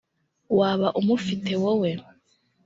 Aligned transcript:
waba 0.57 0.87
umufite 0.99 1.51
wowe 1.63 1.89